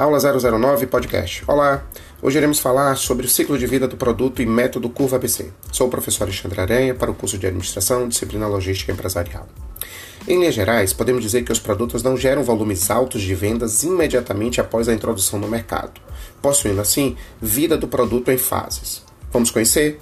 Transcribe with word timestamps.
Aula 0.00 0.18
009 0.18 0.86
Podcast. 0.86 1.44
Olá, 1.46 1.84
hoje 2.22 2.38
iremos 2.38 2.58
falar 2.58 2.96
sobre 2.96 3.26
o 3.26 3.28
ciclo 3.28 3.58
de 3.58 3.66
vida 3.66 3.86
do 3.86 3.98
produto 3.98 4.40
e 4.40 4.46
método 4.46 4.88
Curva 4.88 5.16
ABC. 5.16 5.50
Sou 5.70 5.88
o 5.88 5.90
professor 5.90 6.24
Alexandre 6.24 6.58
Aranha 6.58 6.94
para 6.94 7.10
o 7.10 7.14
curso 7.14 7.36
de 7.36 7.46
Administração, 7.46 8.08
Disciplina 8.08 8.46
Logística 8.46 8.90
Empresarial. 8.90 9.46
Em 10.26 10.38
linhas 10.38 10.54
gerais, 10.54 10.94
podemos 10.94 11.22
dizer 11.22 11.44
que 11.44 11.52
os 11.52 11.58
produtos 11.58 12.02
não 12.02 12.16
geram 12.16 12.42
volumes 12.42 12.90
altos 12.90 13.20
de 13.20 13.34
vendas 13.34 13.82
imediatamente 13.82 14.58
após 14.58 14.88
a 14.88 14.94
introdução 14.94 15.38
no 15.38 15.46
mercado, 15.46 16.00
possuindo 16.40 16.80
assim 16.80 17.14
vida 17.38 17.76
do 17.76 17.86
produto 17.86 18.30
em 18.30 18.38
fases. 18.38 19.04
Vamos 19.30 19.50
conhecer? 19.50 20.00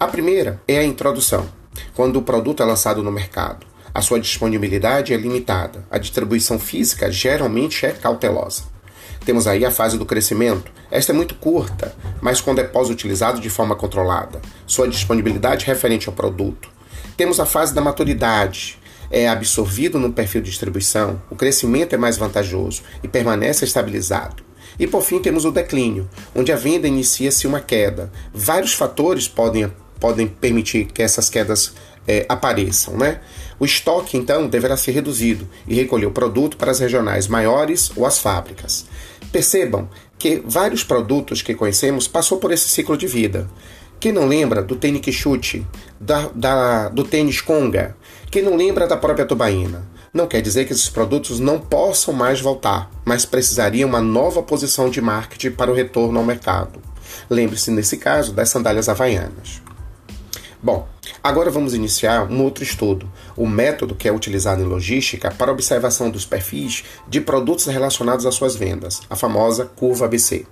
A 0.00 0.06
primeira 0.06 0.58
é 0.66 0.78
a 0.78 0.84
introdução, 0.84 1.46
quando 1.92 2.16
o 2.16 2.22
produto 2.22 2.62
é 2.62 2.66
lançado 2.66 3.02
no 3.02 3.12
mercado. 3.12 3.66
A 3.92 4.00
sua 4.00 4.18
disponibilidade 4.18 5.12
é 5.12 5.18
limitada, 5.18 5.84
a 5.90 5.98
distribuição 5.98 6.58
física 6.58 7.12
geralmente 7.12 7.84
é 7.84 7.90
cautelosa. 7.90 8.72
Temos 9.24 9.46
aí 9.46 9.64
a 9.64 9.70
fase 9.70 9.96
do 9.96 10.04
crescimento. 10.04 10.70
Esta 10.90 11.12
é 11.12 11.14
muito 11.14 11.34
curta, 11.34 11.94
mas 12.20 12.40
com 12.40 12.54
depósito 12.54 12.92
utilizado 12.92 13.40
de 13.40 13.48
forma 13.48 13.74
controlada. 13.74 14.40
Sua 14.66 14.86
disponibilidade 14.86 15.64
referente 15.64 16.08
ao 16.08 16.14
produto. 16.14 16.68
Temos 17.16 17.40
a 17.40 17.46
fase 17.46 17.74
da 17.74 17.80
maturidade. 17.80 18.78
É 19.10 19.28
absorvido 19.28 19.98
no 19.98 20.12
perfil 20.12 20.42
de 20.42 20.50
distribuição, 20.50 21.22
o 21.30 21.36
crescimento 21.36 21.94
é 21.94 21.98
mais 21.98 22.16
vantajoso 22.16 22.82
e 23.02 23.08
permanece 23.08 23.64
estabilizado. 23.64 24.42
E 24.78 24.86
por 24.86 25.02
fim 25.02 25.20
temos 25.20 25.44
o 25.44 25.52
declínio, 25.52 26.08
onde 26.34 26.50
a 26.50 26.56
venda 26.56 26.88
inicia-se 26.88 27.46
uma 27.46 27.60
queda. 27.60 28.10
Vários 28.32 28.72
fatores 28.72 29.28
podem, 29.28 29.70
podem 30.00 30.26
permitir 30.26 30.86
que 30.86 31.02
essas 31.02 31.30
quedas 31.30 31.74
é, 32.06 32.26
apareçam, 32.28 32.96
né? 32.96 33.20
O 33.58 33.64
estoque, 33.64 34.16
então, 34.16 34.48
deverá 34.48 34.76
ser 34.76 34.92
reduzido 34.92 35.48
e 35.66 35.74
recolher 35.74 36.06
o 36.06 36.10
produto 36.10 36.56
para 36.56 36.70
as 36.70 36.80
regionais 36.80 37.28
maiores 37.28 37.90
ou 37.96 38.04
as 38.04 38.18
fábricas. 38.18 38.86
Percebam 39.34 39.88
que 40.16 40.40
vários 40.46 40.84
produtos 40.84 41.42
que 41.42 41.56
conhecemos 41.56 42.06
passou 42.06 42.38
por 42.38 42.52
esse 42.52 42.68
ciclo 42.68 42.96
de 42.96 43.08
vida. 43.08 43.50
Quem 43.98 44.12
não 44.12 44.28
lembra 44.28 44.62
do 44.62 44.76
tênis 44.76 45.12
chute, 45.12 45.66
da, 45.98 46.30
da, 46.32 46.88
do 46.88 47.02
tênis 47.02 47.40
conga? 47.40 47.96
Quem 48.30 48.44
não 48.44 48.54
lembra 48.54 48.86
da 48.86 48.96
própria 48.96 49.26
tubaína? 49.26 49.88
Não 50.12 50.28
quer 50.28 50.40
dizer 50.40 50.66
que 50.66 50.72
esses 50.72 50.88
produtos 50.88 51.40
não 51.40 51.58
possam 51.58 52.14
mais 52.14 52.40
voltar, 52.40 52.88
mas 53.04 53.24
precisariam 53.24 53.88
uma 53.88 54.00
nova 54.00 54.40
posição 54.40 54.88
de 54.88 55.00
marketing 55.00 55.50
para 55.50 55.68
o 55.68 55.74
retorno 55.74 56.20
ao 56.20 56.24
mercado. 56.24 56.80
Lembre-se, 57.28 57.72
nesse 57.72 57.96
caso, 57.96 58.32
das 58.32 58.50
sandálias 58.50 58.88
havaianas. 58.88 59.60
Bom, 60.64 60.88
agora 61.22 61.50
vamos 61.50 61.74
iniciar 61.74 62.26
um 62.32 62.42
outro 62.42 62.64
estudo, 62.64 63.06
o 63.36 63.46
método 63.46 63.94
que 63.94 64.08
é 64.08 64.12
utilizado 64.12 64.62
em 64.62 64.64
logística 64.64 65.30
para 65.30 65.52
observação 65.52 66.08
dos 66.08 66.24
perfis 66.24 66.84
de 67.06 67.20
produtos 67.20 67.66
relacionados 67.66 68.24
às 68.24 68.34
suas 68.34 68.56
vendas, 68.56 69.02
a 69.10 69.14
famosa 69.14 69.66
curva 69.66 70.06
ABC. 70.06 70.46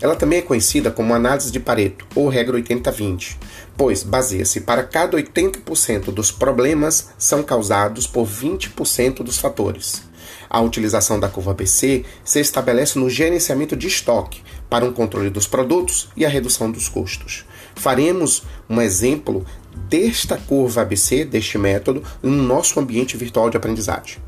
Ela 0.00 0.16
também 0.16 0.40
é 0.40 0.42
conhecida 0.42 0.90
como 0.90 1.14
análise 1.14 1.52
de 1.52 1.60
Pareto 1.60 2.04
ou 2.16 2.28
regra 2.28 2.58
80-20, 2.60 3.36
pois 3.76 4.02
baseia-se 4.02 4.62
para 4.62 4.82
cada 4.82 5.16
80% 5.16 6.06
dos 6.06 6.32
problemas 6.32 7.10
são 7.16 7.44
causados 7.44 8.04
por 8.08 8.26
20% 8.26 9.22
dos 9.22 9.38
fatores. 9.38 10.02
A 10.50 10.60
utilização 10.60 11.20
da 11.20 11.28
curva 11.28 11.52
ABC 11.52 12.04
se 12.24 12.40
estabelece 12.40 12.98
no 12.98 13.08
gerenciamento 13.08 13.76
de 13.76 13.86
estoque 13.86 14.42
para 14.68 14.84
um 14.84 14.92
controle 14.92 15.30
dos 15.30 15.46
produtos 15.46 16.08
e 16.16 16.26
a 16.26 16.28
redução 16.28 16.68
dos 16.68 16.88
custos. 16.88 17.44
Faremos 17.74 18.42
um 18.68 18.80
exemplo 18.80 19.44
desta 19.88 20.36
curva 20.36 20.82
ABC, 20.82 21.24
deste 21.24 21.58
método, 21.58 22.02
no 22.22 22.30
nosso 22.30 22.78
ambiente 22.78 23.16
virtual 23.16 23.50
de 23.50 23.56
aprendizagem. 23.56 24.18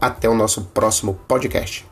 Até 0.00 0.28
o 0.28 0.34
nosso 0.34 0.62
próximo 0.72 1.18
podcast. 1.26 1.86